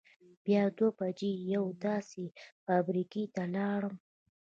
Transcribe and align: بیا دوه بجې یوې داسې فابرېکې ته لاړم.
بیا 0.45 0.63
دوه 0.77 0.91
بجې 0.97 1.31
یوې 1.53 1.73
داسې 1.85 2.23
فابرېکې 2.63 3.23
ته 3.35 3.43
لاړم. 3.55 3.95